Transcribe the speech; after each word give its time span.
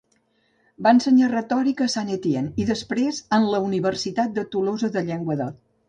Va 0.87 0.93
ensenyar 0.95 1.27
retòrica 1.33 1.87
a 1.89 1.93
Saint-Étienne, 1.97 2.51
i 2.65 2.67
després 2.73 3.23
en 3.39 3.49
la 3.55 3.63
Universitat 3.71 4.37
de 4.41 4.49
Tolosa 4.57 4.95
de 4.99 5.11
Llenguadoc. 5.13 5.67